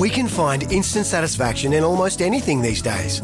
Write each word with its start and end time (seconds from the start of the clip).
We 0.00 0.08
can 0.08 0.28
find 0.28 0.62
instant 0.72 1.04
satisfaction 1.04 1.74
in 1.74 1.84
almost 1.84 2.22
anything 2.22 2.62
these 2.62 2.80
days. 2.80 3.20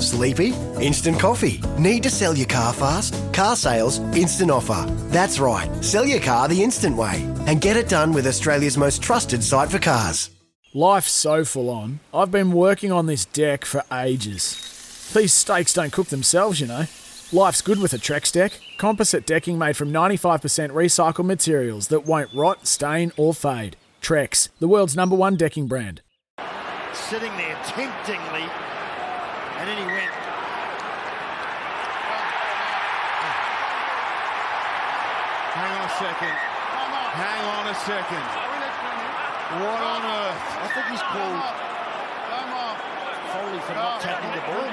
Sleepy? 0.00 0.48
Instant 0.80 1.20
coffee. 1.20 1.60
Need 1.78 2.02
to 2.02 2.10
sell 2.10 2.36
your 2.36 2.48
car 2.48 2.72
fast? 2.72 3.14
Car 3.32 3.54
sales, 3.54 4.00
instant 4.16 4.50
offer. 4.50 4.84
That's 5.10 5.38
right, 5.38 5.70
sell 5.84 6.04
your 6.04 6.18
car 6.18 6.48
the 6.48 6.60
instant 6.60 6.96
way 6.96 7.22
and 7.46 7.60
get 7.60 7.76
it 7.76 7.88
done 7.88 8.12
with 8.12 8.26
Australia's 8.26 8.76
most 8.76 9.00
trusted 9.00 9.44
site 9.44 9.70
for 9.70 9.78
cars. 9.78 10.30
Life's 10.74 11.12
so 11.12 11.44
full 11.44 11.70
on. 11.70 12.00
I've 12.12 12.32
been 12.32 12.50
working 12.50 12.90
on 12.90 13.06
this 13.06 13.24
deck 13.24 13.64
for 13.64 13.84
ages. 13.92 15.12
These 15.14 15.32
steaks 15.32 15.72
don't 15.72 15.92
cook 15.92 16.08
themselves, 16.08 16.60
you 16.60 16.66
know. 16.66 16.86
Life's 17.32 17.62
good 17.62 17.78
with 17.78 17.92
a 17.92 17.98
Trex 17.98 18.32
deck. 18.32 18.58
Composite 18.76 19.24
decking 19.24 19.56
made 19.56 19.76
from 19.76 19.92
95% 19.92 20.40
recycled 20.70 21.26
materials 21.26 21.86
that 21.88 22.06
won't 22.06 22.34
rot, 22.34 22.66
stain, 22.66 23.12
or 23.16 23.32
fade. 23.32 23.76
Trex, 24.02 24.48
the 24.58 24.66
world's 24.66 24.96
number 24.96 25.14
one 25.14 25.36
decking 25.36 25.68
brand. 25.68 26.02
Sitting 27.06 27.30
there 27.38 27.56
temptingly, 27.64 28.44
and 29.56 29.64
then 29.64 29.78
he 29.78 29.86
went. 29.86 30.12
Hang 35.56 35.72
on 35.72 35.84
a 35.86 35.92
second. 35.96 36.36
Hang 37.16 37.42
on 37.48 37.64
a 37.64 37.76
second. 37.88 38.26
What 39.62 39.80
on 39.80 40.04
earth? 40.04 40.44
I 40.60 40.68
think 40.74 40.86
he's 40.92 41.00
called 41.08 41.40
Foley 43.32 43.60
for 43.64 43.72
not 43.72 44.00
tapping 44.02 44.32
the 44.36 44.44
ball. 44.44 44.68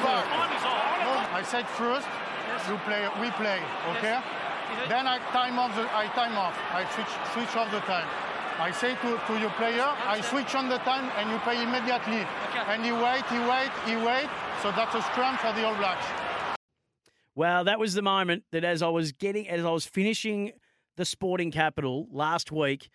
I 1.32 1.42
said 1.42 1.68
first, 1.68 2.08
you 2.68 2.78
play, 2.84 3.08
we 3.22 3.32
play, 3.32 3.62
okay? 3.96 4.20
Then 4.90 5.08
I 5.08 5.20
time 5.32 5.60
off, 5.60 5.76
the, 5.76 5.88
I 5.96 6.08
time 6.16 6.38
off. 6.38 6.58
I 6.74 6.84
switch, 6.96 7.12
switch 7.32 7.56
off 7.56 7.72
the 7.72 7.80
time. 7.88 8.08
I 8.58 8.72
say 8.72 8.96
to, 8.96 9.20
to 9.28 9.40
your 9.40 9.50
player, 9.52 9.84
I 9.84 10.22
switch 10.22 10.56
on 10.56 10.70
the 10.70 10.78
time 10.80 11.12
and 11.18 11.30
you 11.30 11.38
play 11.40 11.62
immediately. 11.62 12.26
And 12.68 12.86
he 12.86 12.92
wait, 12.92 13.26
he 13.28 13.40
wait, 13.40 13.72
he 13.86 13.96
wait. 13.98 14.30
So 14.62 14.72
that's 14.72 14.96
a 14.96 15.02
scrum 15.02 15.38
for 15.38 15.52
the 15.52 15.66
All 15.66 15.76
Blacks. 15.76 16.06
Well, 17.36 17.66
that 17.66 17.80
was 17.80 17.96
the 17.96 18.02
moment 18.02 18.44
that 18.52 18.64
as 18.64 18.82
I 18.82 18.88
was 18.88 19.12
getting, 19.12 19.50
as 19.50 19.66
I 19.66 19.72
was 19.72 19.86
finishing 19.86 20.54
the 20.96 21.04
sporting 21.04 21.52
capital 21.52 22.08
last 22.10 22.50
week, 22.50 22.90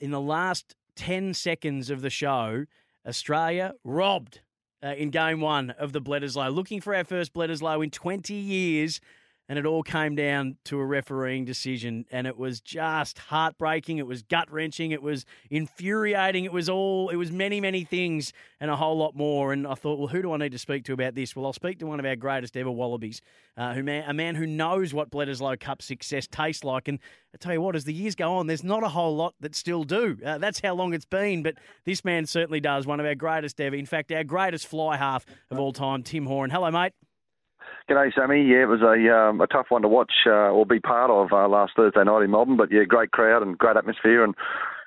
in 0.00 0.10
the 0.10 0.20
last 0.20 0.74
10 0.96 1.32
seconds 1.34 1.88
of 1.88 2.02
the 2.02 2.10
show, 2.10 2.64
Australia 3.06 3.74
robbed 3.84 4.40
uh, 4.82 4.88
in 4.88 5.10
game 5.10 5.40
one 5.40 5.70
of 5.70 5.92
the 5.92 6.00
Bledisloe, 6.00 6.52
looking 6.52 6.80
for 6.80 6.92
our 6.92 7.04
first 7.04 7.32
Bledisloe 7.32 7.84
in 7.84 7.90
20 7.90 8.34
years. 8.34 9.00
And 9.48 9.58
it 9.58 9.66
all 9.66 9.82
came 9.82 10.14
down 10.14 10.56
to 10.64 10.78
a 10.78 10.86
refereeing 10.86 11.44
decision. 11.44 12.06
And 12.10 12.26
it 12.26 12.38
was 12.38 12.60
just 12.60 13.18
heartbreaking. 13.18 13.98
It 13.98 14.06
was 14.06 14.22
gut 14.22 14.50
wrenching. 14.50 14.92
It 14.92 15.02
was 15.02 15.26
infuriating. 15.50 16.44
It 16.44 16.52
was 16.52 16.68
all, 16.68 17.10
it 17.10 17.16
was 17.16 17.30
many, 17.30 17.60
many 17.60 17.84
things 17.84 18.32
and 18.60 18.70
a 18.70 18.76
whole 18.76 18.96
lot 18.96 19.14
more. 19.16 19.52
And 19.52 19.66
I 19.66 19.74
thought, 19.74 19.98
well, 19.98 20.08
who 20.08 20.22
do 20.22 20.32
I 20.32 20.36
need 20.36 20.52
to 20.52 20.58
speak 20.58 20.84
to 20.84 20.92
about 20.92 21.14
this? 21.14 21.34
Well, 21.34 21.44
I'll 21.44 21.52
speak 21.52 21.80
to 21.80 21.86
one 21.86 21.98
of 21.98 22.06
our 22.06 22.16
greatest 22.16 22.56
ever 22.56 22.70
Wallabies, 22.70 23.20
uh, 23.56 23.74
who 23.74 23.82
man, 23.82 24.08
a 24.08 24.14
man 24.14 24.36
who 24.36 24.46
knows 24.46 24.94
what 24.94 25.10
Bledisloe 25.10 25.58
Cup 25.58 25.82
success 25.82 26.26
tastes 26.26 26.64
like. 26.64 26.88
And 26.88 26.98
I 27.34 27.38
tell 27.38 27.52
you 27.52 27.60
what, 27.60 27.76
as 27.76 27.84
the 27.84 27.92
years 27.92 28.14
go 28.14 28.34
on, 28.36 28.46
there's 28.46 28.64
not 28.64 28.84
a 28.84 28.88
whole 28.88 29.14
lot 29.14 29.34
that 29.40 29.54
still 29.54 29.84
do. 29.84 30.18
Uh, 30.24 30.38
that's 30.38 30.60
how 30.60 30.74
long 30.74 30.94
it's 30.94 31.04
been. 31.04 31.42
But 31.42 31.56
this 31.84 32.04
man 32.04 32.26
certainly 32.26 32.60
does. 32.60 32.86
One 32.86 33.00
of 33.00 33.06
our 33.06 33.14
greatest 33.14 33.60
ever. 33.60 33.76
In 33.76 33.86
fact, 33.86 34.12
our 34.12 34.24
greatest 34.24 34.66
fly 34.66 34.96
half 34.96 35.26
of 35.50 35.58
all 35.58 35.72
time, 35.72 36.02
Tim 36.02 36.26
Horan. 36.26 36.50
Hello, 36.50 36.70
mate. 36.70 36.92
G'day, 37.90 38.14
Sammy. 38.14 38.42
Yeah, 38.44 38.62
it 38.62 38.68
was 38.68 38.80
a 38.80 39.12
um, 39.12 39.40
a 39.40 39.46
tough 39.46 39.66
one 39.70 39.82
to 39.82 39.88
watch 39.88 40.12
uh, 40.26 40.54
or 40.54 40.64
be 40.64 40.78
part 40.78 41.10
of 41.10 41.32
uh, 41.32 41.48
last 41.48 41.72
Thursday 41.74 42.04
night 42.04 42.22
in 42.22 42.30
Melbourne. 42.30 42.56
But 42.56 42.70
yeah, 42.70 42.84
great 42.84 43.10
crowd 43.10 43.42
and 43.42 43.58
great 43.58 43.76
atmosphere, 43.76 44.22
and 44.22 44.36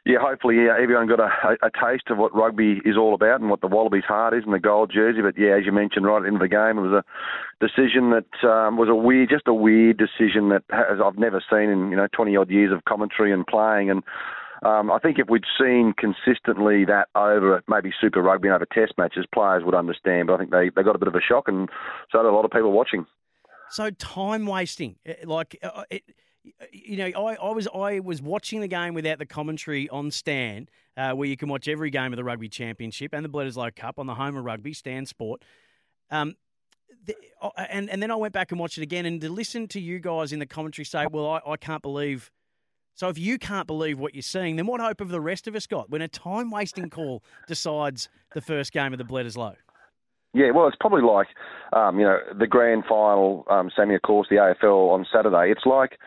yeah, 0.05 0.19
hopefully 0.21 0.55
yeah, 0.63 0.77
everyone 0.81 1.07
got 1.07 1.19
a, 1.19 1.57
a, 1.61 1.71
taste 1.71 2.09
of 2.09 2.17
what 2.17 2.33
rugby 2.33 2.79
is 2.85 2.95
all 2.95 3.13
about 3.13 3.41
and 3.41 3.49
what 3.49 3.59
the 3.59 3.67
Wallabies' 3.67 4.05
heart 4.07 4.33
is 4.33 4.43
and 4.45 4.53
the 4.53 4.59
gold 4.59 4.91
jersey. 4.93 5.21
But 5.21 5.37
yeah, 5.37 5.57
as 5.57 5.65
you 5.65 5.73
mentioned 5.73 6.05
right 6.05 6.23
into 6.23 6.39
the 6.39 6.47
game, 6.47 6.77
it 6.77 6.87
was 6.87 7.03
a 7.03 7.65
decision 7.65 8.11
that 8.11 8.47
um, 8.47 8.77
was 8.77 8.87
a 8.87 8.95
weird, 8.95 9.29
just 9.29 9.47
a 9.47 9.53
weird 9.53 9.97
decision 9.97 10.49
that 10.49 10.63
has, 10.69 10.99
I've 11.03 11.17
never 11.17 11.43
seen 11.49 11.69
in 11.69 11.89
you 11.89 11.97
know 11.97 12.07
20 12.13 12.37
odd 12.37 12.49
years 12.49 12.71
of 12.71 12.85
commentary 12.85 13.33
and 13.33 13.45
playing 13.45 13.89
and. 13.89 14.03
Um, 14.65 14.91
I 14.91 14.97
think 14.97 15.19
if 15.19 15.29
we'd 15.29 15.43
seen 15.59 15.93
consistently 15.95 16.85
that 16.85 17.09
over 17.13 17.63
maybe 17.67 17.91
Super 18.01 18.23
Rugby 18.23 18.47
and 18.47 18.55
over 18.55 18.65
Test 18.65 18.93
matches, 18.97 19.25
players 19.31 19.63
would 19.63 19.75
understand. 19.75 20.27
But 20.27 20.33
I 20.33 20.37
think 20.39 20.49
they, 20.49 20.71
they 20.75 20.81
got 20.81 20.95
a 20.95 20.99
bit 20.99 21.07
of 21.07 21.13
a 21.13 21.21
shock, 21.21 21.47
and 21.47 21.69
so 22.11 22.23
did 22.23 22.27
a 22.27 22.31
lot 22.31 22.45
of 22.45 22.51
people 22.51 22.71
watching. 22.71 23.05
So 23.69 23.91
time 23.91 24.47
wasting, 24.47 24.95
like 25.23 25.59
uh, 25.61 25.83
it, 25.91 26.03
you 26.71 26.97
know, 26.97 27.05
I, 27.05 27.35
I 27.35 27.51
was 27.51 27.67
I 27.67 27.99
was 27.99 28.23
watching 28.23 28.59
the 28.59 28.67
game 28.67 28.95
without 28.95 29.19
the 29.19 29.25
commentary 29.27 29.87
on 29.89 30.09
Stan, 30.09 30.67
uh, 30.97 31.11
where 31.11 31.27
you 31.27 31.37
can 31.37 31.47
watch 31.47 31.67
every 31.67 31.91
game 31.91 32.11
of 32.11 32.17
the 32.17 32.23
Rugby 32.23 32.49
Championship 32.49 33.13
and 33.13 33.23
the 33.23 33.29
Bledisloe 33.29 33.75
Cup 33.75 33.99
on 33.99 34.07
the 34.07 34.15
home 34.15 34.35
of 34.35 34.45
rugby, 34.45 34.73
Stan 34.73 35.05
Sport. 35.05 35.43
Um, 36.09 36.35
the, 37.05 37.15
and 37.69 37.87
and 37.91 38.01
then 38.01 38.09
I 38.09 38.15
went 38.15 38.33
back 38.33 38.51
and 38.51 38.59
watched 38.59 38.79
it 38.79 38.83
again, 38.83 39.05
and 39.05 39.21
to 39.21 39.29
listen 39.29 39.67
to 39.69 39.79
you 39.79 39.99
guys 39.99 40.33
in 40.33 40.39
the 40.39 40.47
commentary 40.47 40.85
say, 40.85 41.05
"Well, 41.05 41.27
I, 41.27 41.51
I 41.51 41.57
can't 41.57 41.83
believe." 41.83 42.31
So 42.95 43.09
if 43.09 43.17
you 43.17 43.37
can't 43.37 43.67
believe 43.67 43.99
what 43.99 44.15
you're 44.15 44.21
seeing, 44.21 44.55
then 44.55 44.67
what 44.67 44.79
hope 44.79 44.99
have 44.99 45.09
the 45.09 45.19
rest 45.19 45.47
of 45.47 45.55
us 45.55 45.67
got 45.67 45.89
when 45.89 46.01
a 46.01 46.07
time 46.07 46.49
wasting 46.49 46.89
call 46.89 47.23
decides 47.47 48.09
the 48.33 48.41
first 48.41 48.71
game 48.71 48.93
of 48.93 48.97
the 48.97 49.05
Bledisloe? 49.05 49.55
Yeah, 50.33 50.51
well, 50.51 50.67
it's 50.67 50.77
probably 50.79 51.01
like, 51.01 51.27
um, 51.73 51.99
you 51.99 52.05
know, 52.05 52.17
the 52.37 52.47
grand 52.47 52.83
final, 52.87 53.45
um, 53.49 53.69
Sammy, 53.75 53.95
of 53.95 54.01
course, 54.01 54.27
the 54.29 54.35
AFL 54.35 54.91
on 54.91 55.05
Saturday. 55.13 55.51
It's 55.51 55.65
like, 55.65 55.97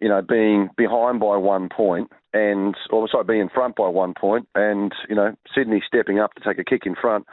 you 0.00 0.08
know, 0.08 0.22
being 0.22 0.68
behind 0.76 1.20
by 1.20 1.36
one 1.36 1.68
point 1.74 2.10
and, 2.32 2.74
or 2.90 3.08
sorry, 3.08 3.24
being 3.24 3.40
in 3.40 3.48
front 3.48 3.76
by 3.76 3.88
one 3.88 4.14
point 4.18 4.46
and, 4.54 4.92
you 5.08 5.14
know, 5.14 5.34
Sydney 5.54 5.82
stepping 5.86 6.18
up 6.18 6.34
to 6.34 6.42
take 6.42 6.58
a 6.58 6.64
kick 6.64 6.82
in 6.84 6.94
front 6.94 7.26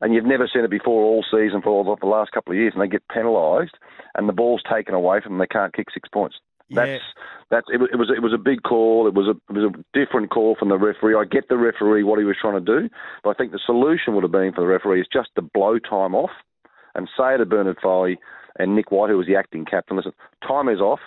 and 0.00 0.12
you've 0.12 0.24
never 0.24 0.48
seen 0.52 0.64
it 0.64 0.70
before 0.70 1.04
all 1.04 1.24
season 1.24 1.60
for 1.62 1.70
all 1.70 1.96
the 2.00 2.06
last 2.06 2.32
couple 2.32 2.52
of 2.52 2.58
years 2.58 2.72
and 2.74 2.82
they 2.82 2.88
get 2.88 3.02
penalised 3.12 3.76
and 4.14 4.28
the 4.28 4.32
ball's 4.32 4.62
taken 4.72 4.94
away 4.94 5.20
from 5.20 5.32
them, 5.32 5.38
they 5.38 5.46
can't 5.46 5.74
kick 5.74 5.86
six 5.92 6.08
points. 6.08 6.36
That's 6.70 6.88
Yeah. 6.88 6.98
that's 7.50 7.66
it 7.72 7.78
was, 7.78 7.88
it 7.92 7.96
was 7.96 8.10
it 8.16 8.22
was 8.22 8.32
a 8.32 8.38
big 8.38 8.62
call. 8.62 9.06
It 9.06 9.14
was 9.14 9.26
a 9.28 9.36
it 9.52 9.56
was 9.56 9.72
a 9.72 9.98
different 9.98 10.30
call 10.30 10.56
from 10.58 10.68
the 10.68 10.78
referee. 10.78 11.14
I 11.14 11.24
get 11.24 11.48
the 11.48 11.56
referee 11.56 12.02
what 12.02 12.18
he 12.18 12.24
was 12.24 12.36
trying 12.40 12.64
to 12.64 12.80
do, 12.80 12.88
but 13.22 13.30
I 13.30 13.34
think 13.34 13.52
the 13.52 13.60
solution 13.64 14.14
would 14.14 14.24
have 14.24 14.32
been 14.32 14.52
for 14.52 14.62
the 14.62 14.66
referee 14.66 15.00
is 15.00 15.08
just 15.12 15.30
to 15.36 15.42
blow 15.42 15.78
time 15.78 16.14
off 16.14 16.30
and 16.94 17.08
say 17.16 17.36
to 17.36 17.46
Bernard 17.46 17.78
Foley 17.82 18.18
and 18.58 18.74
Nick 18.74 18.90
White, 18.90 19.10
who 19.10 19.18
was 19.18 19.26
the 19.26 19.36
acting 19.36 19.64
captain, 19.64 19.96
listen, 19.96 20.12
time 20.46 20.68
is 20.68 20.80
off. 20.80 21.00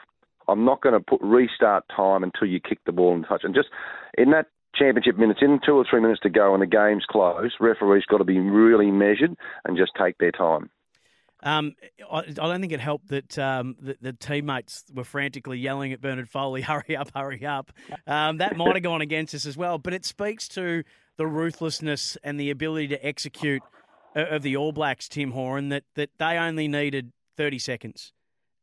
I'm 0.48 0.66
not 0.66 0.82
going 0.82 0.94
to 0.94 1.00
put 1.00 1.22
restart 1.22 1.84
time 1.96 2.24
until 2.24 2.48
you 2.48 2.60
kick 2.60 2.80
the 2.86 2.92
ball 2.92 3.14
and 3.14 3.26
touch. 3.28 3.42
And 3.44 3.54
just 3.54 3.70
in 4.18 4.32
that 4.32 4.48
championship 4.76 5.18
minutes, 5.18 5.42
in 5.42 5.60
two 5.66 5.74
or 5.74 5.86
three 5.90 6.02
minutes 6.02 6.22
to 6.22 6.30
go 6.30 6.54
and 6.54 6.62
the 6.62 6.68
game's 6.68 7.06
closed, 7.10 7.56
referees 7.60 8.06
got 8.06 8.18
to 8.18 8.24
be 8.24 8.40
really 8.40 8.92
measured 8.92 9.36
and 9.66 9.78
just 9.78 9.92
take 10.00 10.18
their 10.18 10.32
time. 10.32 10.70
Um, 11.42 11.76
I, 12.12 12.20
I 12.20 12.22
don't 12.24 12.62
think 12.62 12.74
it 12.74 12.80
helped 12.80 13.10
that 13.10 13.38
um, 13.40 13.76
the, 13.80 13.98
the 14.02 14.14
teammates 14.14 14.84
were 14.94 15.04
frantically 15.04 15.58
yelling 15.58 15.94
at 15.94 16.02
Bernard 16.02 16.30
Foley, 16.30 16.62
"Hurry 16.64 16.98
up, 16.98 17.12
hurry 17.16 17.46
up!" 17.46 17.72
Um, 18.08 18.38
that 18.38 18.58
might 18.58 18.76
have 18.76 18.84
gone 18.84 19.02
against 19.02 19.34
us 19.34 19.46
as 19.46 19.56
well. 19.58 19.78
But 19.78 19.94
it 19.94 20.06
speaks 20.06 20.48
to 20.50 20.84
the 21.18 21.28
ruthlessness 21.28 22.18
and 22.24 22.40
the 22.40 22.50
ability 22.50 22.90
to 22.90 23.06
execute 23.06 23.62
uh, 24.16 24.26
of 24.26 24.42
the 24.42 24.58
All 24.58 24.72
Blacks, 24.72 25.08
Tim 25.08 25.32
Horan. 25.32 25.70
That 25.70 25.84
that 25.96 26.10
they 26.18 26.38
only 26.38 26.68
needed 26.68 27.12
thirty 27.38 27.60
seconds, 27.60 28.12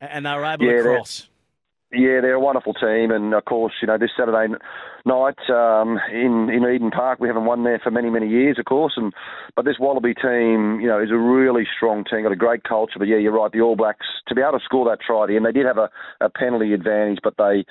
and 0.00 0.26
they 0.26 0.34
were 0.34 0.44
able 0.44 0.66
Yeah, 0.66 0.76
to 0.76 0.82
cross. 0.82 1.28
Yeah, 1.92 2.20
they're 2.20 2.34
a 2.34 2.40
wonderful 2.40 2.74
team, 2.74 3.10
and 3.10 3.32
of 3.32 3.44
course, 3.44 3.72
you 3.80 3.86
know, 3.86 3.96
this 3.96 4.10
Saturday 4.18 4.52
night 5.06 5.38
um, 5.48 5.98
in 6.12 6.50
in 6.50 6.64
Eden 6.68 6.90
Park, 6.90 7.20
we 7.20 7.28
haven't 7.28 7.46
won 7.46 7.64
there 7.64 7.80
for 7.82 7.90
many 7.90 8.10
many 8.10 8.28
years, 8.28 8.58
of 8.58 8.64
course, 8.64 8.94
and 8.96 9.12
but 9.54 9.64
this 9.64 9.78
Wallaby 9.78 10.14
team, 10.14 10.80
you 10.80 10.88
know, 10.88 11.00
is 11.00 11.10
a 11.10 11.16
really 11.16 11.66
strong 11.76 12.04
team, 12.04 12.24
got 12.24 12.32
a 12.32 12.36
great 12.36 12.64
culture. 12.64 12.98
But 12.98 13.08
yeah, 13.08 13.16
you're 13.16 13.32
right, 13.32 13.50
the 13.50 13.60
All 13.60 13.76
Blacks 13.76 14.06
to 14.28 14.34
be 14.34 14.42
able 14.42 14.58
to 14.58 14.64
score 14.64 14.84
that 14.90 15.00
try, 15.00 15.26
and 15.28 15.46
they 15.46 15.52
did 15.52 15.66
have 15.66 15.78
a, 15.78 15.88
a 16.20 16.28
penalty 16.28 16.74
advantage, 16.74 17.20
but 17.22 17.34
they, 17.38 17.64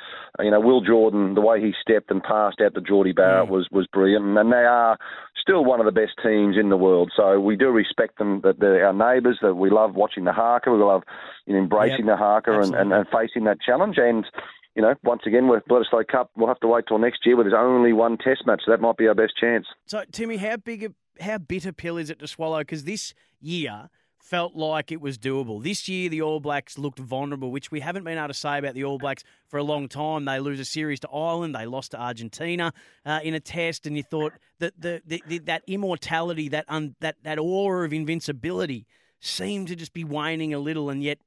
you 0.44 0.52
know, 0.52 0.60
Will 0.60 0.82
Jordan, 0.82 1.36
the 1.36 1.42
way 1.42 1.62
he 1.62 1.74
stepped 1.80 2.10
and 2.10 2.24
passed 2.24 2.62
out 2.62 2.74
to 2.74 2.82
Jordie 2.82 3.12
Barrett 3.12 3.50
was 3.50 3.68
was 3.72 3.88
brilliant, 3.88 4.38
and 4.38 4.52
they 4.52 4.66
are 4.66 4.98
still 5.40 5.64
one 5.64 5.80
of 5.80 5.86
the 5.86 5.92
best 5.92 6.14
teams 6.24 6.58
in 6.58 6.70
the 6.70 6.78
world. 6.78 7.12
So 7.16 7.40
we 7.40 7.56
do 7.56 7.70
respect 7.70 8.18
them, 8.18 8.42
that 8.42 8.60
they're 8.60 8.88
our 8.88 8.94
neighbours, 8.94 9.40
that 9.42 9.56
we 9.56 9.70
love 9.70 9.94
watching 9.94 10.24
the 10.24 10.34
haka, 10.34 10.72
we 10.72 10.80
love 10.80 11.04
you 11.46 11.54
know, 11.54 11.60
embracing 11.60 12.08
the 12.08 12.18
haka 12.18 12.60
and, 12.60 12.74
and, 12.74 12.92
and 12.92 13.06
facing 13.10 13.44
that 13.44 13.62
challenge. 13.62 13.98
And, 13.98 14.26
you 14.76 14.82
know, 14.82 14.94
once 15.04 15.22
again, 15.26 15.48
with 15.48 15.64
Bledisloe 15.70 16.08
Cup, 16.08 16.32
we'll 16.36 16.48
have 16.48 16.60
to 16.60 16.68
wait 16.68 16.86
till 16.88 17.00
next 17.00 17.26
year 17.26 17.36
where 17.36 17.46
there's 17.46 17.56
only 17.58 17.94
one 17.94 18.18
test 18.18 18.46
match. 18.46 18.62
So 18.66 18.72
that 18.72 18.82
might 18.82 18.98
be 18.98 19.08
our 19.08 19.16
best 19.16 19.34
chance. 19.40 19.66
So, 19.86 20.04
Timmy, 20.12 20.38
how 20.38 20.58
big, 20.58 20.84
a, 20.84 21.24
how 21.24 21.38
bitter 21.38 21.72
pill 21.72 21.98
is 21.98 22.10
it 22.10 22.20
to 22.20 22.28
swallow? 22.28 22.60
Because 22.60 22.84
this 22.84 23.14
year 23.40 23.90
felt 24.20 24.56
like 24.56 24.92
it 24.92 25.00
was 25.00 25.18
doable. 25.18 25.64
This 25.64 25.88
year, 25.88 26.10
the 26.10 26.22
All 26.22 26.40
Blacks 26.40 26.78
looked 26.78 27.00
vulnerable, 27.00 27.52
which 27.52 27.72
we 27.72 27.80
haven't 27.80 28.04
been 28.04 28.18
able 28.18 28.28
to 28.28 28.34
say 28.34 28.58
about 28.58 28.74
the 28.74 28.84
All 28.84 28.98
Blacks 28.98 29.24
for 29.48 29.58
a 29.58 29.64
long 29.64 29.88
time. 29.88 30.26
They 30.26 30.40
lose 30.40 30.60
a 30.60 30.66
series 30.66 31.00
to 31.02 31.10
Ireland, 31.10 31.56
they 31.56 31.66
lost 31.66 31.92
to 31.92 32.02
Argentina 32.02 32.74
uh, 33.06 33.20
in 33.24 33.34
a 33.34 33.40
test, 33.40 33.86
and 33.86 33.96
you 33.96 34.04
thought 34.04 34.34
that 34.60 34.74
the, 34.82 35.02
the, 35.06 35.24
the 35.28 35.38
that 35.40 35.64
immortality, 35.68 36.50
that 36.50 36.66
un, 36.68 36.96
that 37.00 37.18
that 37.24 37.38
aura 37.38 37.86
of 37.86 37.94
invincibility, 37.94 38.88
seemed 39.22 39.68
to 39.68 39.76
just 39.76 39.94
be 39.94 40.04
waning 40.04 40.54
a 40.54 40.60
little, 40.60 40.90
and 40.90 41.04
yet 41.04 41.20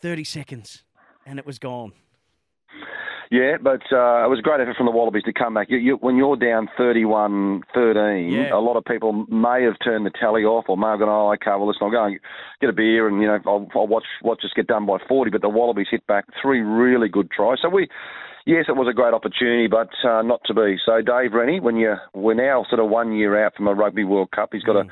thirty 0.00 0.24
seconds, 0.24 0.84
and 1.26 1.38
it 1.38 1.44
was 1.44 1.58
gone. 1.58 1.92
Yeah, 3.30 3.58
but 3.60 3.82
uh, 3.92 4.24
it 4.24 4.30
was 4.32 4.38
a 4.38 4.42
great 4.42 4.60
effort 4.60 4.76
from 4.76 4.86
the 4.86 4.92
Wallabies 4.92 5.24
to 5.24 5.32
come 5.34 5.52
back. 5.54 5.68
You, 5.68 5.76
you, 5.76 5.94
when 6.00 6.16
you're 6.16 6.36
down 6.36 6.68
31 6.78 7.62
13, 7.74 8.30
Yeah. 8.32 8.54
a 8.54 8.60
lot 8.60 8.76
of 8.76 8.84
people 8.84 9.26
may 9.28 9.62
have 9.64 9.74
turned 9.84 10.06
the 10.06 10.10
tally 10.18 10.44
off 10.44 10.64
or 10.68 10.78
may 10.78 10.86
have 10.88 11.00
gone, 11.00 11.08
oh, 11.10 11.32
okay, 11.34 11.50
well, 11.50 11.68
listen, 11.68 11.82
I'll 11.82 11.90
go 11.90 12.04
and 12.06 12.18
get 12.60 12.70
a 12.70 12.72
beer 12.72 13.06
and, 13.06 13.20
you 13.20 13.26
know, 13.28 13.38
I'll, 13.46 13.68
I'll 13.74 13.86
watch, 13.86 14.06
watch 14.22 14.40
us 14.44 14.50
get 14.56 14.66
done 14.66 14.86
by 14.86 14.96
40. 15.06 15.30
But 15.30 15.42
the 15.42 15.48
Wallabies 15.50 15.88
hit 15.90 16.06
back 16.06 16.24
three 16.40 16.60
really 16.60 17.08
good 17.08 17.30
tries. 17.30 17.58
So 17.60 17.68
we, 17.68 17.88
yes, 18.46 18.64
it 18.68 18.76
was 18.76 18.88
a 18.90 18.94
great 18.94 19.12
opportunity, 19.12 19.66
but 19.66 19.90
uh, 20.08 20.22
not 20.22 20.40
to 20.46 20.54
be. 20.54 20.76
So 20.86 21.02
Dave 21.02 21.34
Rennie, 21.34 21.60
when 21.60 21.76
you, 21.76 21.96
we're 22.14 22.32
now 22.34 22.64
sort 22.70 22.80
of 22.80 22.88
one 22.88 23.12
year 23.12 23.44
out 23.44 23.54
from 23.56 23.68
a 23.68 23.74
Rugby 23.74 24.04
World 24.04 24.30
Cup, 24.30 24.50
he's 24.52 24.62
got 24.62 24.74
to 24.82 24.84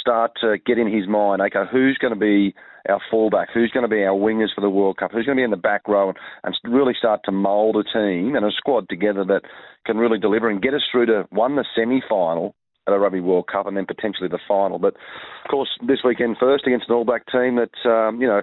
start 0.00 0.32
to 0.40 0.56
get 0.64 0.78
in 0.78 0.92
his 0.92 1.06
mind, 1.08 1.40
okay, 1.42 1.70
who's 1.70 1.98
going 2.00 2.14
to 2.14 2.18
be 2.18 2.54
our 2.88 3.00
fullback, 3.10 3.48
who's 3.52 3.70
going 3.70 3.88
to 3.88 3.88
be 3.88 4.02
our 4.04 4.14
wingers 4.14 4.54
for 4.54 4.60
the 4.60 4.70
World 4.70 4.96
Cup, 4.96 5.12
who's 5.12 5.26
going 5.26 5.36
to 5.36 5.40
be 5.40 5.44
in 5.44 5.50
the 5.50 5.56
back 5.56 5.86
row, 5.88 6.08
and, 6.08 6.18
and 6.44 6.74
really 6.74 6.94
start 6.98 7.20
to 7.24 7.32
mould 7.32 7.76
a 7.76 7.84
team 7.84 8.34
and 8.34 8.44
a 8.44 8.50
squad 8.56 8.88
together 8.88 9.24
that 9.24 9.42
can 9.84 9.96
really 9.96 10.18
deliver 10.18 10.48
and 10.50 10.62
get 10.62 10.74
us 10.74 10.82
through 10.90 11.06
to 11.06 11.26
one 11.30 11.56
the 11.56 11.64
semi-final 11.76 12.54
at 12.86 12.92
a 12.94 12.98
Rugby 12.98 13.20
World 13.20 13.46
Cup 13.50 13.66
and 13.66 13.76
then 13.76 13.86
potentially 13.86 14.28
the 14.28 14.38
final. 14.46 14.78
But 14.78 14.94
of 14.94 15.50
course, 15.50 15.68
this 15.86 16.00
weekend 16.04 16.36
first 16.38 16.66
against 16.66 16.88
an 16.88 16.94
All 16.94 17.04
Black 17.04 17.24
team 17.30 17.56
that 17.56 17.88
um, 17.88 18.20
you 18.20 18.26
know 18.26 18.42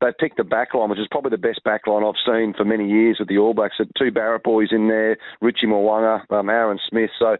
they 0.00 0.08
picked 0.18 0.36
the 0.36 0.44
back 0.44 0.74
line, 0.74 0.90
which 0.90 0.98
is 0.98 1.08
probably 1.10 1.30
the 1.30 1.38
best 1.38 1.62
back 1.64 1.86
line 1.86 2.04
I've 2.04 2.14
seen 2.26 2.54
for 2.56 2.64
many 2.64 2.88
years 2.88 3.16
with 3.18 3.28
the 3.28 3.38
All 3.38 3.54
Blacks. 3.54 3.76
Two 3.98 4.10
Barrett 4.10 4.42
boys 4.42 4.68
in 4.70 4.88
there, 4.88 5.16
Richie 5.40 5.66
Mo'unga, 5.66 6.22
um, 6.30 6.48
Aaron 6.48 6.78
Smith. 6.88 7.10
So 7.18 7.36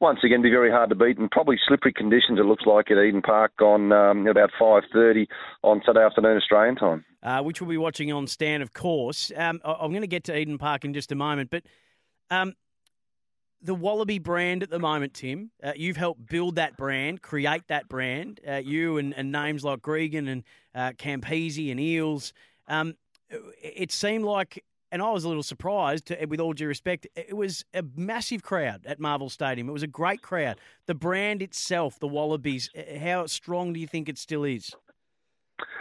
once 0.00 0.20
again, 0.24 0.42
be 0.42 0.50
very 0.50 0.70
hard 0.70 0.90
to 0.90 0.96
beat 0.96 1.18
and 1.18 1.30
probably 1.30 1.56
slippery 1.66 1.92
conditions. 1.92 2.38
It 2.38 2.46
looks 2.46 2.66
like 2.66 2.90
at 2.90 2.98
Eden 2.98 3.22
Park 3.22 3.52
on 3.60 3.92
um, 3.92 4.26
about 4.26 4.50
five 4.58 4.82
thirty 4.92 5.26
on 5.62 5.82
Saturday 5.84 6.04
afternoon 6.04 6.36
Australian 6.36 6.76
time. 6.76 7.04
uh, 7.22 7.42
which 7.42 7.60
we'll 7.60 7.68
be 7.70 7.76
watching 7.76 8.12
on 8.12 8.26
Stan, 8.26 8.62
of 8.62 8.72
course. 8.72 9.32
Um, 9.36 9.60
I'm 9.64 9.90
going 9.90 10.02
to 10.02 10.06
get 10.06 10.24
to 10.24 10.38
Eden 10.38 10.58
Park 10.58 10.84
in 10.84 10.94
just 10.94 11.10
a 11.10 11.16
moment, 11.16 11.50
but 11.50 11.64
um, 12.30 12.54
the 13.62 13.74
Wallaby 13.74 14.18
brand 14.18 14.62
at 14.62 14.70
the 14.70 14.78
moment, 14.78 15.14
Tim, 15.14 15.50
uh, 15.62 15.72
you've 15.74 15.96
helped 15.96 16.26
build 16.26 16.56
that 16.56 16.76
brand, 16.76 17.22
create 17.22 17.62
that 17.68 17.88
brand. 17.88 18.40
Uh, 18.46 18.54
you 18.56 18.98
and, 18.98 19.14
and 19.14 19.32
names 19.32 19.64
like 19.64 19.80
Gregan 19.80 20.28
and 20.28 20.44
uh, 20.74 20.92
Campese 20.92 21.70
and 21.70 21.80
Eales. 21.80 22.32
Um, 22.68 22.94
it, 23.62 23.90
seemed 23.90 24.24
like, 24.24 24.64
and 24.92 25.02
I 25.02 25.10
was 25.10 25.24
a 25.24 25.28
little 25.28 25.42
surprised, 25.42 26.06
to, 26.06 26.26
with 26.26 26.40
all 26.40 26.52
due 26.52 26.68
respect, 26.68 27.06
it 27.16 27.36
was 27.36 27.64
a 27.74 27.82
massive 27.96 28.42
crowd 28.42 28.86
at 28.86 29.00
Marvel 29.00 29.30
Stadium. 29.30 29.68
It 29.68 29.72
was 29.72 29.82
a 29.82 29.88
great 29.88 30.22
crowd. 30.22 30.58
The 30.86 30.94
brand 30.94 31.42
itself, 31.42 31.98
the 31.98 32.08
Wallabies, 32.08 32.70
how 33.00 33.26
strong 33.26 33.72
do 33.72 33.80
you 33.80 33.86
think 33.86 34.08
it 34.08 34.18
still 34.18 34.44
is? 34.44 34.74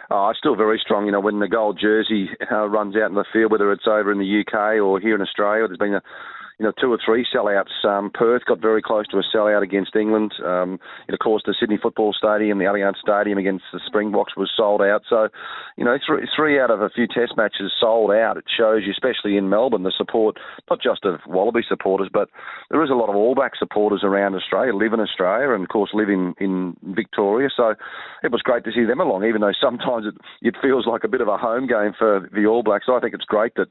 Oh, 0.10 0.30
it's 0.30 0.40
still 0.40 0.56
very 0.56 0.80
strong. 0.84 1.06
You 1.06 1.12
know, 1.12 1.20
when 1.20 1.40
the 1.40 1.48
gold 1.48 1.80
jersey 1.82 2.30
uh, 2.52 2.68
runs 2.68 2.96
out 2.96 3.10
in 3.10 3.16
the 3.16 3.26
field, 3.34 3.52
whether 3.52 3.72
it's 3.72 3.88
over 3.88 4.12
in 4.12 4.20
the 4.20 4.42
UK 4.42 4.82
or 4.82 5.00
here 5.00 5.16
in 5.16 5.22
Australia, 5.22 5.68
there's 5.68 5.78
been 5.78 5.96
a 5.96 6.02
you 6.60 6.66
know, 6.66 6.72
two 6.80 6.92
or 6.92 7.00
three 7.04 7.26
sellouts. 7.34 7.84
Um, 7.84 8.12
Perth 8.14 8.44
got 8.46 8.62
very 8.62 8.82
close 8.82 9.08
to 9.08 9.18
a 9.18 9.24
sellout 9.36 9.62
against 9.62 9.96
England. 9.96 10.34
Um, 10.44 10.80
and 11.08 11.14
of 11.14 11.20
course, 11.20 11.44
the 11.46 11.56
Sydney 11.60 11.78
Football 11.82 12.14
Stadium, 12.14 12.60
the 12.60 12.66
Allianz 12.66 12.98
Stadium 12.98 13.38
against 13.38 13.66
the 13.74 13.80
Springboks 13.86 14.38
was 14.38 14.52
sold 14.56 14.82
out. 14.82 15.04
So, 15.10 15.28
you 15.78 15.84
know, 15.84 15.98
three, 16.36 16.60
out 16.60 16.72
of 16.72 16.82
a 16.82 16.90
few 16.90 17.08
Test 17.08 17.34
matches 17.36 17.74
sold 17.80 18.12
out. 18.12 18.38
It 18.38 18.46
shows 18.48 18.84
you, 18.86 18.92
especially 18.92 19.36
in 19.36 19.50
Melbourne, 19.50 19.84
the 19.84 19.94
support 19.96 20.38
not 20.70 20.82
just 20.82 21.04
of 21.04 21.20
Wallaby 21.28 21.62
supporters, 21.68 22.10
but 22.12 22.30
there 22.70 22.84
is 22.84 22.90
a 22.90 22.96
lot 22.96 23.10
of 23.10 23.16
All 23.16 23.36
Black 23.36 23.56
supporters 23.58 24.02
around 24.04 24.36
Australia, 24.36 24.74
live 24.74 24.94
in 24.94 25.00
Australia, 25.00 25.54
and 25.54 25.64
of 25.64 25.70
course 25.70 25.92
live 25.94 26.10
in 26.10 26.34
in 26.40 26.78
Victoria. 26.84 27.50
So, 27.56 27.76
it 28.24 28.32
was 28.32 28.42
great 28.42 28.64
to 28.66 28.72
see 28.72 28.86
them 28.86 29.00
along, 29.00 29.26
even 29.26 29.42
though 29.42 29.54
sometimes 29.60 30.06
it, 30.06 30.16
it 30.42 30.56
feels 30.62 30.88
like 30.88 31.04
a 31.04 31.08
bit 31.08 31.22
of 31.22 31.28
a 31.28 31.38
home 31.38 31.68
game 31.68 31.94
for 31.98 32.28
the 32.34 32.46
All 32.46 32.64
Blacks. 32.64 32.86
I 32.90 33.00
think 33.00 33.14
it's 33.14 33.26
great 33.26 33.56
that 33.56 33.68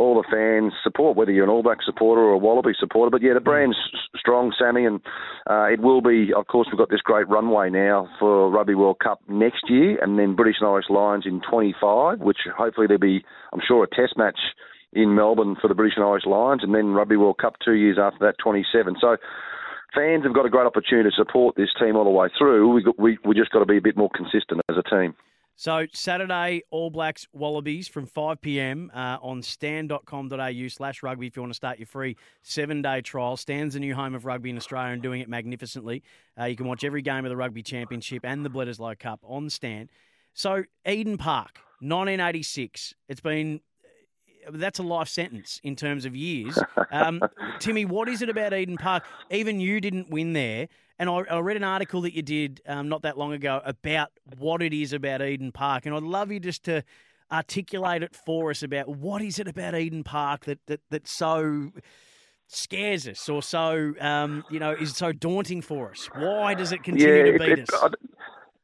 all 0.00 0.16
the 0.16 0.28
fans 0.32 0.72
support, 0.82 1.16
whether 1.16 1.30
you're 1.30 1.44
an 1.44 1.50
All 1.50 1.62
Black 1.62 1.82
supporter 1.84 2.22
or 2.22 2.32
a 2.32 2.38
Wallaby 2.38 2.72
supporter. 2.78 3.10
But 3.10 3.22
yeah, 3.22 3.34
the 3.34 3.40
brand's 3.40 3.76
strong, 4.16 4.52
Sammy, 4.58 4.86
and 4.86 5.00
uh, 5.48 5.66
it 5.66 5.80
will 5.80 6.00
be. 6.00 6.32
Of 6.34 6.46
course, 6.46 6.68
we've 6.70 6.78
got 6.78 6.88
this 6.88 7.02
great 7.02 7.28
runway 7.28 7.68
now 7.68 8.08
for 8.18 8.50
Rugby 8.50 8.74
World 8.74 8.98
Cup 8.98 9.20
next 9.28 9.68
year, 9.68 10.02
and 10.02 10.18
then 10.18 10.34
British 10.34 10.56
and 10.60 10.68
Irish 10.68 10.86
Lions 10.88 11.24
in 11.26 11.40
25, 11.48 12.20
which 12.20 12.38
hopefully 12.56 12.86
there'll 12.86 12.98
be, 12.98 13.24
I'm 13.52 13.60
sure, 13.66 13.84
a 13.84 13.88
Test 13.88 14.16
match 14.16 14.38
in 14.92 15.14
Melbourne 15.14 15.56
for 15.60 15.68
the 15.68 15.74
British 15.74 15.96
and 15.96 16.04
Irish 16.04 16.24
Lions, 16.26 16.62
and 16.64 16.74
then 16.74 16.94
Rugby 16.94 17.16
World 17.16 17.38
Cup 17.38 17.56
two 17.62 17.74
years 17.74 17.98
after 18.00 18.24
that, 18.26 18.36
27. 18.42 18.96
So. 19.00 19.16
Fans 19.92 20.22
have 20.22 20.32
got 20.32 20.46
a 20.46 20.48
great 20.48 20.66
opportunity 20.66 21.10
to 21.10 21.16
support 21.16 21.56
this 21.56 21.70
team 21.76 21.96
all 21.96 22.04
the 22.04 22.10
way 22.10 22.28
through. 22.38 22.72
We, 22.72 22.80
got, 22.80 22.96
we 22.96 23.18
we 23.24 23.34
just 23.34 23.50
got 23.50 23.58
to 23.58 23.66
be 23.66 23.76
a 23.76 23.80
bit 23.80 23.96
more 23.96 24.08
consistent 24.14 24.60
as 24.68 24.76
a 24.76 24.88
team. 24.88 25.16
So 25.60 25.84
Saturday, 25.92 26.62
All 26.70 26.88
Blacks 26.88 27.28
Wallabies 27.34 27.86
from 27.86 28.06
5 28.06 28.40
p.m. 28.40 28.90
Uh, 28.94 29.18
on 29.20 29.42
stan.com.au 29.42 30.68
slash 30.68 31.02
rugby 31.02 31.26
if 31.26 31.36
you 31.36 31.42
want 31.42 31.52
to 31.52 31.54
start 31.54 31.78
your 31.78 31.84
free 31.84 32.16
seven-day 32.40 33.02
trial. 33.02 33.36
Stan's 33.36 33.74
the 33.74 33.80
new 33.80 33.94
home 33.94 34.14
of 34.14 34.24
rugby 34.24 34.48
in 34.48 34.56
Australia 34.56 34.94
and 34.94 35.02
doing 35.02 35.20
it 35.20 35.28
magnificently. 35.28 36.02
Uh, 36.40 36.46
you 36.46 36.56
can 36.56 36.66
watch 36.66 36.82
every 36.82 37.02
game 37.02 37.26
of 37.26 37.28
the 37.28 37.36
Rugby 37.36 37.62
Championship 37.62 38.24
and 38.24 38.42
the 38.42 38.48
Bledisloe 38.48 38.98
Cup 38.98 39.20
on 39.22 39.50
Stan. 39.50 39.90
So 40.32 40.64
Eden 40.88 41.18
Park, 41.18 41.58
1986. 41.80 42.94
It's 43.10 43.20
been 43.20 43.60
that's 44.52 44.78
a 44.78 44.82
life 44.82 45.08
sentence 45.08 45.60
in 45.62 45.76
terms 45.76 46.04
of 46.04 46.14
years. 46.16 46.58
Um, 46.92 47.20
Timmy, 47.60 47.84
what 47.84 48.08
is 48.08 48.20
it 48.20 48.28
about 48.28 48.52
Eden 48.52 48.76
Park? 48.76 49.04
Even 49.30 49.60
you 49.60 49.80
didn't 49.80 50.10
win 50.10 50.32
there. 50.32 50.66
And 50.98 51.08
I, 51.08 51.22
I 51.30 51.38
read 51.38 51.56
an 51.56 51.62
article 51.62 52.00
that 52.00 52.16
you 52.16 52.22
did 52.22 52.60
um, 52.66 52.88
not 52.88 53.02
that 53.02 53.16
long 53.16 53.32
ago 53.32 53.60
about 53.64 54.10
what 54.38 54.60
it 54.60 54.72
is 54.72 54.92
about 54.92 55.22
Eden 55.22 55.52
Park. 55.52 55.86
And 55.86 55.94
I'd 55.94 56.02
love 56.02 56.32
you 56.32 56.40
just 56.40 56.64
to 56.64 56.82
articulate 57.30 58.02
it 58.02 58.16
for 58.16 58.50
us 58.50 58.64
about 58.64 58.88
what 58.88 59.22
is 59.22 59.38
it 59.38 59.46
about 59.46 59.76
Eden 59.76 60.02
Park 60.02 60.46
that, 60.46 60.58
that, 60.66 60.80
that 60.90 61.06
so 61.06 61.70
scares 62.48 63.06
us 63.06 63.28
or 63.28 63.40
so, 63.42 63.94
um, 64.00 64.44
you 64.50 64.58
know, 64.58 64.72
is 64.72 64.96
so 64.96 65.12
daunting 65.12 65.62
for 65.62 65.92
us? 65.92 66.08
Why 66.14 66.54
does 66.54 66.72
it 66.72 66.82
continue 66.82 67.32
to 67.32 67.38
beat 67.38 67.58
it- 67.60 67.72
us? 67.72 67.92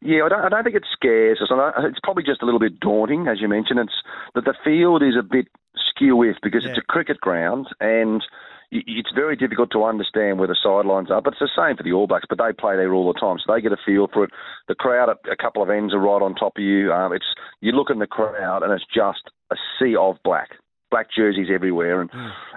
Yeah, 0.06 0.25
I 0.25 0.29
don't, 0.29 0.44
I 0.44 0.49
don't 0.49 0.64
think 0.64 0.76
it 0.76 0.87
scares 0.93 1.41
us. 1.43 1.50
It's 1.79 2.00
probably 2.03 2.23
just 2.23 2.43
a 2.43 2.44
little 2.44 2.61
bit 2.61 2.81
daunting, 2.81 3.26
as 3.29 3.41
you 3.41 3.49
mentioned. 3.49 3.81
It's 3.81 4.03
that 4.35 4.44
the 4.44 4.55
field 4.64 5.03
is 5.03 5.14
a 5.19 5.23
bit 5.23 5.49
skew-if 5.91 6.37
because 6.43 6.64
it's 6.64 6.79
a 6.79 6.82
cricket 6.82 7.20
ground 7.20 7.67
and 7.81 8.23
it's 8.70 9.11
very 9.14 9.37
difficult 9.37 9.70
to 9.73 9.85
understand 9.85 10.38
where 10.38 10.49
the 10.49 10.56
sidelines 10.62 11.11
are. 11.11 11.23
But 11.23 11.35
it's 11.35 11.41
the 11.41 11.50
same 11.56 11.76
for 11.76 11.82
the 11.82 11.93
All 11.93 12.06
Blacks, 12.06 12.26
but 12.29 12.38
they 12.38 12.53
play 12.53 12.76
there 12.76 12.93
all 12.93 13.12
the 13.12 13.19
time, 13.19 13.37
so 13.38 13.53
they 13.53 13.61
get 13.61 13.73
a 13.73 13.76
feel 13.85 14.08
for 14.12 14.25
it. 14.25 14.31
The 14.69 14.75
crowd 14.75 15.11
at 15.11 15.19
a 15.31 15.37
couple 15.37 15.62
of 15.62 15.70
ends 15.70 15.94
are 15.94 16.00
right 16.00 16.23
on 16.23 16.35
top 16.35 16.56
of 16.56 16.62
you. 16.62 16.93
Um, 16.93 17.12
it's 17.12 17.26
you 17.61 17.73
look 17.73 17.91
in 17.91 17.99
the 17.99 18.06
crowd 18.06 18.62
and 18.62 18.73
it's 18.73 18.87
just 18.93 19.31
a 19.50 19.56
sea 19.79 19.94
of 19.99 20.17
black. 20.25 20.50
Black 20.88 21.08
jerseys 21.14 21.49
everywhere, 21.53 22.00
and 22.00 22.11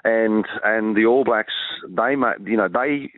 and 0.04 0.46
and 0.64 0.96
the 0.96 1.06
All 1.06 1.24
Blacks, 1.24 1.54
they 1.90 2.14
you 2.46 2.58
know 2.58 2.68
they 2.72 3.10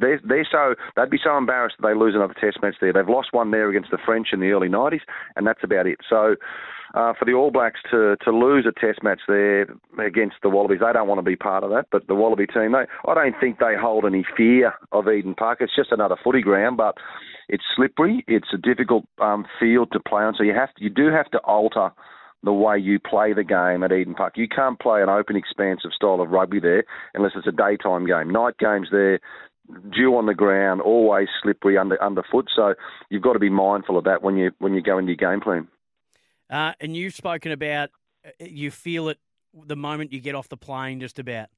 they're, 0.00 0.20
they're 0.24 0.48
so 0.50 0.74
they'd 0.96 1.10
be 1.10 1.18
so 1.22 1.36
embarrassed 1.36 1.76
that 1.80 1.88
they 1.88 1.94
lose 1.94 2.14
another 2.14 2.34
Test 2.40 2.58
match 2.62 2.76
there. 2.80 2.92
They've 2.92 3.08
lost 3.08 3.28
one 3.32 3.50
there 3.50 3.68
against 3.68 3.90
the 3.90 3.98
French 4.04 4.28
in 4.32 4.40
the 4.40 4.50
early 4.50 4.68
'90s, 4.68 5.00
and 5.36 5.46
that's 5.46 5.64
about 5.64 5.86
it. 5.86 5.98
So. 6.08 6.36
Uh, 6.94 7.12
for 7.18 7.26
the 7.26 7.32
All 7.32 7.50
Blacks 7.50 7.80
to, 7.90 8.16
to 8.24 8.30
lose 8.30 8.64
a 8.64 8.72
Test 8.72 9.02
match 9.02 9.20
there 9.28 9.66
against 9.98 10.36
the 10.42 10.48
Wallabies, 10.48 10.78
they 10.80 10.92
don't 10.92 11.08
want 11.08 11.18
to 11.18 11.22
be 11.22 11.36
part 11.36 11.62
of 11.62 11.68
that. 11.70 11.86
But 11.90 12.06
the 12.06 12.14
Wallaby 12.14 12.46
team, 12.46 12.72
they, 12.72 12.86
I 13.06 13.12
don't 13.12 13.34
think 13.38 13.58
they 13.58 13.74
hold 13.78 14.06
any 14.06 14.24
fear 14.34 14.72
of 14.92 15.06
Eden 15.06 15.34
Park. 15.34 15.58
It's 15.60 15.74
just 15.76 15.92
another 15.92 16.16
footy 16.22 16.40
ground, 16.40 16.78
but 16.78 16.94
it's 17.48 17.64
slippery. 17.74 18.24
It's 18.28 18.48
a 18.54 18.56
difficult 18.56 19.04
um, 19.20 19.46
field 19.60 19.90
to 19.92 20.00
play 20.00 20.22
on, 20.22 20.34
so 20.38 20.44
you 20.44 20.54
have 20.54 20.72
to, 20.74 20.84
you 20.84 20.88
do 20.88 21.10
have 21.10 21.30
to 21.32 21.38
alter 21.38 21.90
the 22.42 22.52
way 22.52 22.78
you 22.78 22.98
play 22.98 23.32
the 23.32 23.44
game 23.44 23.82
at 23.82 23.92
Eden 23.92 24.14
Park. 24.14 24.34
You 24.36 24.48
can't 24.48 24.78
play 24.78 25.02
an 25.02 25.08
open, 25.08 25.36
expansive 25.36 25.90
style 25.94 26.20
of 26.20 26.30
rugby 26.30 26.60
there 26.60 26.84
unless 27.14 27.32
it's 27.36 27.46
a 27.46 27.52
daytime 27.52 28.06
game. 28.06 28.30
Night 28.30 28.56
games 28.58 28.88
there, 28.90 29.20
dew 29.94 30.16
on 30.16 30.26
the 30.26 30.34
ground, 30.34 30.80
always 30.80 31.28
slippery 31.42 31.78
under 31.78 32.02
underfoot. 32.02 32.48
So 32.54 32.74
you've 33.10 33.22
got 33.22 33.34
to 33.34 33.38
be 33.38 33.50
mindful 33.50 33.98
of 33.98 34.04
that 34.04 34.22
when 34.22 34.36
you 34.36 34.52
when 34.58 34.74
you 34.74 34.82
go 34.82 34.98
into 34.98 35.12
your 35.12 35.16
game 35.16 35.40
plan. 35.40 35.68
Uh, 36.50 36.72
and 36.80 36.96
you've 36.96 37.14
spoken 37.14 37.52
about 37.52 37.90
uh, 38.24 38.30
you 38.40 38.70
feel 38.70 39.08
it 39.08 39.18
the 39.66 39.76
moment 39.76 40.12
you 40.12 40.20
get 40.20 40.34
off 40.34 40.48
the 40.48 40.56
plane, 40.56 41.00
just 41.00 41.18
about. 41.18 41.48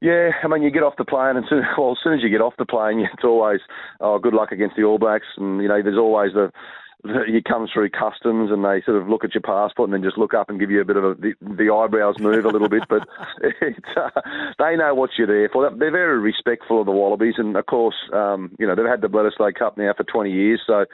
Yeah, 0.00 0.30
I 0.44 0.46
mean, 0.46 0.62
you 0.62 0.70
get 0.70 0.84
off 0.84 0.94
the 0.96 1.04
plane, 1.04 1.36
and 1.36 1.44
soon, 1.48 1.64
well, 1.78 1.92
as 1.92 1.98
soon 2.02 2.14
as 2.14 2.22
you 2.22 2.28
get 2.28 2.40
off 2.40 2.54
the 2.58 2.66
plane, 2.66 3.00
it's 3.12 3.24
always, 3.24 3.60
oh, 4.00 4.18
good 4.18 4.34
luck 4.34 4.52
against 4.52 4.76
the 4.76 4.84
All 4.84 4.98
Blacks, 4.98 5.26
and 5.36 5.60
you 5.60 5.68
know, 5.68 5.82
there's 5.82 5.98
always 5.98 6.32
the, 6.32 6.50
the 6.50 6.87
you 7.28 7.42
come 7.42 7.68
through 7.72 7.90
customs, 7.90 8.50
and 8.50 8.64
they 8.64 8.82
sort 8.84 9.00
of 9.00 9.08
look 9.08 9.24
at 9.24 9.34
your 9.34 9.42
passport, 9.42 9.88
and 9.88 9.94
then 9.94 10.02
just 10.02 10.18
look 10.18 10.34
up 10.34 10.50
and 10.50 10.58
give 10.58 10.70
you 10.70 10.80
a 10.80 10.84
bit 10.84 10.96
of 10.96 11.04
a 11.04 11.14
the, 11.14 11.34
the 11.40 11.72
eyebrows 11.72 12.18
move 12.18 12.44
a 12.44 12.48
little 12.48 12.68
bit, 12.68 12.82
but 12.88 13.02
uh, 13.96 14.10
they 14.58 14.76
know 14.76 14.94
what 14.94 15.10
you're 15.16 15.26
there 15.26 15.48
for. 15.52 15.70
They're 15.70 15.90
very 15.90 16.18
respectful 16.18 16.80
of 16.80 16.86
the 16.86 16.92
Wallabies, 16.92 17.34
and 17.38 17.56
of 17.56 17.66
course, 17.66 17.96
um, 18.12 18.54
you 18.58 18.66
know, 18.66 18.74
they've 18.74 18.86
had 18.86 19.00
the 19.00 19.08
Bledisloe 19.08 19.54
Cup 19.54 19.78
now 19.78 19.92
for 19.96 20.04
20 20.04 20.30
years, 20.30 20.60
so 20.66 20.84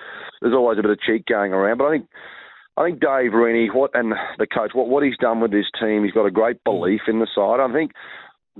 there's 0.41 0.55
always 0.55 0.79
a 0.79 0.83
bit 0.83 0.91
of 0.91 1.01
cheek 1.01 1.27
going 1.27 1.53
around. 1.53 1.79
But 1.79 1.87
I 1.87 1.91
think 1.93 2.09
I 2.77 2.85
think 2.85 3.01
Dave 3.01 3.33
Rennie, 3.33 3.69
what 3.73 3.93
and 3.95 4.13
the 4.39 4.47
coach, 4.47 4.73
what 4.75 4.89
what 4.89 5.05
he's 5.05 5.17
done 5.19 5.41
with 5.41 5.53
this 5.53 5.71
team, 5.81 6.05
he's 6.05 6.13
got 6.13 6.27
a 6.27 6.31
great 6.31 6.63
belief 6.65 7.03
in 7.07 7.21
the 7.21 7.29
side. 7.35 7.61
I 7.61 7.73
think 7.73 7.93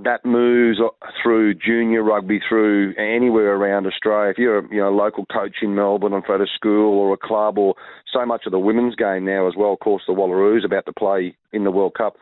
that 0.03 0.25
moves 0.25 0.79
through 1.23 1.53
junior 1.55 2.03
rugby, 2.03 2.41
through 2.47 2.93
anywhere 2.97 3.55
around 3.55 3.87
Australia. 3.87 4.29
If 4.29 4.37
you're 4.37 4.59
a 4.59 4.69
you 4.69 4.81
know 4.81 4.91
local 4.91 5.25
coach 5.25 5.57
in 5.61 5.75
Melbourne 5.75 6.13
and 6.13 6.25
for 6.25 6.41
a 6.41 6.47
school 6.47 6.99
or 6.99 7.13
a 7.13 7.17
club, 7.17 7.57
or 7.57 7.75
so 8.11 8.25
much 8.25 8.45
of 8.45 8.51
the 8.51 8.59
women's 8.59 8.95
game 8.95 9.25
now 9.25 9.47
as 9.47 9.53
well. 9.57 9.73
Of 9.73 9.79
course, 9.79 10.03
the 10.07 10.13
Wallaroos 10.13 10.65
about 10.65 10.85
to 10.85 10.93
play 10.93 11.35
in 11.53 11.63
the 11.63 11.71
World 11.71 11.93
Cup. 11.97 12.15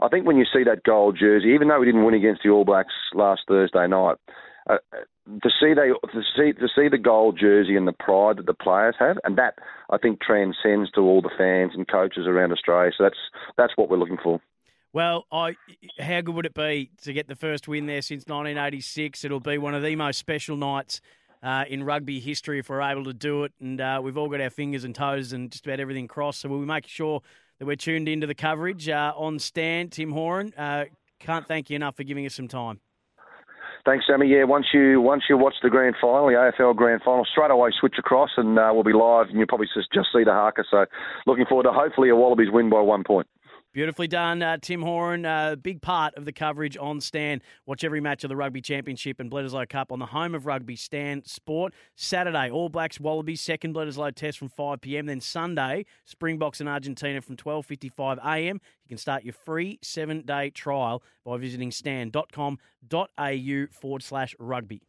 I 0.00 0.08
think 0.08 0.26
when 0.26 0.36
you 0.36 0.44
see 0.44 0.62
that 0.64 0.84
gold 0.84 1.16
jersey, 1.18 1.48
even 1.48 1.68
though 1.68 1.80
we 1.80 1.86
didn't 1.86 2.04
win 2.04 2.14
against 2.14 2.42
the 2.44 2.50
All 2.50 2.64
Blacks 2.64 2.94
last 3.14 3.42
Thursday 3.48 3.88
night, 3.88 4.16
uh, 4.70 4.76
to 5.42 5.50
see 5.60 5.74
they 5.74 5.88
to 5.88 6.22
see 6.36 6.52
to 6.52 6.68
see 6.74 6.88
the 6.88 6.98
gold 7.02 7.36
jersey 7.38 7.76
and 7.76 7.88
the 7.88 7.92
pride 7.92 8.36
that 8.38 8.46
the 8.46 8.54
players 8.54 8.94
have, 9.00 9.18
and 9.24 9.36
that 9.38 9.54
I 9.90 9.98
think 9.98 10.20
transcends 10.20 10.90
to 10.92 11.00
all 11.00 11.20
the 11.20 11.34
fans 11.36 11.72
and 11.74 11.88
coaches 11.88 12.26
around 12.28 12.52
Australia. 12.52 12.92
So 12.96 13.04
that's 13.04 13.18
that's 13.56 13.72
what 13.76 13.90
we're 13.90 13.98
looking 13.98 14.18
for. 14.22 14.40
Well, 14.92 15.26
I, 15.30 15.54
how 15.98 16.22
good 16.22 16.34
would 16.34 16.46
it 16.46 16.54
be 16.54 16.90
to 17.02 17.12
get 17.12 17.28
the 17.28 17.36
first 17.36 17.68
win 17.68 17.86
there 17.86 18.02
since 18.02 18.24
1986? 18.26 19.24
It'll 19.24 19.40
be 19.40 19.58
one 19.58 19.74
of 19.74 19.82
the 19.82 19.94
most 19.96 20.18
special 20.18 20.56
nights 20.56 21.00
uh, 21.42 21.64
in 21.68 21.84
rugby 21.84 22.20
history 22.20 22.58
if 22.58 22.70
we're 22.70 22.80
able 22.80 23.04
to 23.04 23.12
do 23.12 23.44
it. 23.44 23.52
And 23.60 23.80
uh, 23.80 24.00
we've 24.02 24.16
all 24.16 24.28
got 24.28 24.40
our 24.40 24.50
fingers 24.50 24.84
and 24.84 24.94
toes 24.94 25.32
and 25.32 25.50
just 25.50 25.66
about 25.66 25.80
everything 25.80 26.08
crossed. 26.08 26.40
So 26.40 26.48
we'll 26.48 26.60
make 26.60 26.86
sure 26.86 27.20
that 27.58 27.66
we're 27.66 27.76
tuned 27.76 28.08
into 28.08 28.26
the 28.26 28.34
coverage 28.34 28.88
uh, 28.88 29.12
on 29.16 29.38
Stan. 29.38 29.90
Tim 29.90 30.12
Horan, 30.12 30.54
uh, 30.56 30.84
can't 31.18 31.46
thank 31.46 31.70
you 31.70 31.76
enough 31.76 31.96
for 31.96 32.04
giving 32.04 32.24
us 32.24 32.34
some 32.34 32.48
time. 32.48 32.80
Thanks, 33.84 34.06
Sammy. 34.06 34.28
Yeah, 34.28 34.44
once 34.44 34.66
you 34.74 35.00
once 35.00 35.22
you 35.30 35.38
watch 35.38 35.54
the 35.62 35.70
grand 35.70 35.94
final, 36.00 36.26
the 36.26 36.34
AFL 36.34 36.76
grand 36.76 37.00
final, 37.02 37.24
straight 37.24 37.50
away 37.50 37.70
switch 37.78 37.94
across 37.98 38.30
and 38.36 38.58
uh, 38.58 38.70
we'll 38.72 38.82
be 38.82 38.92
live, 38.92 39.28
and 39.28 39.38
you'll 39.38 39.46
probably 39.46 39.68
just, 39.72 39.90
just 39.92 40.08
see 40.12 40.24
the 40.24 40.32
haka. 40.32 40.64
So, 40.70 40.84
looking 41.26 41.46
forward 41.46 41.62
to 41.62 41.72
hopefully 41.72 42.08
a 42.08 42.16
Wallabies 42.16 42.50
win 42.50 42.68
by 42.68 42.80
one 42.80 43.04
point. 43.04 43.26
Beautifully 43.74 44.08
done, 44.08 44.42
uh, 44.42 44.56
Tim 44.60 44.80
Horan. 44.82 45.26
Uh, 45.26 45.54
big 45.54 45.82
part 45.82 46.14
of 46.14 46.24
the 46.24 46.32
coverage 46.32 46.76
on 46.78 47.02
Stan. 47.02 47.42
Watch 47.66 47.84
every 47.84 48.00
match 48.00 48.24
of 48.24 48.28
the 48.28 48.36
Rugby 48.36 48.62
Championship 48.62 49.20
and 49.20 49.30
Bledisloe 49.30 49.68
Cup 49.68 49.92
on 49.92 49.98
the 49.98 50.06
home 50.06 50.34
of 50.34 50.46
rugby, 50.46 50.74
Stan 50.74 51.22
Sport. 51.26 51.74
Saturday, 51.94 52.50
All 52.50 52.70
Blacks 52.70 52.98
Wallabies 52.98 53.42
second 53.42 53.74
Bledisloe 53.74 54.14
Test 54.14 54.38
from 54.38 54.48
5 54.48 54.80
p.m. 54.80 55.04
Then 55.06 55.20
Sunday, 55.20 55.84
Springboks 56.06 56.60
and 56.60 56.68
Argentina 56.68 57.20
from 57.20 57.36
12:55 57.36 58.18
a.m. 58.24 58.60
You 58.84 58.88
can 58.88 58.98
start 58.98 59.22
your 59.22 59.34
free 59.34 59.78
seven-day 59.82 60.50
trial 60.50 61.02
by 61.24 61.36
visiting 61.36 61.70
stan.com.au 61.70 63.66
forward 63.70 64.02
slash 64.02 64.34
rugby. 64.38 64.80